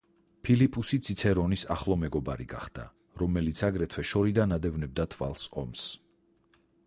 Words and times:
ფილიპუსი 0.47 0.97
ციცერონის 1.07 1.65
ახლო 1.75 1.97
მეგობარი 2.03 2.47
გახდა, 2.55 2.87
რომელიც, 3.23 3.63
აგრეთვე, 3.69 4.07
შორიდან 4.15 4.57
ადევნებდა 4.59 5.09
თვალს 5.15 5.47
ომს. 5.65 5.85